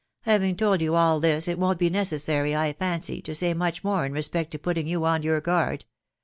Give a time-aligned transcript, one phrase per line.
[0.21, 4.03] Having told you all this, it wo'n't be necessary, I fancy, to say much more
[4.03, 5.85] in respect to putting you on your guard.